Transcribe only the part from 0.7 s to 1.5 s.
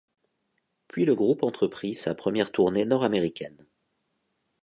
Puis le groupe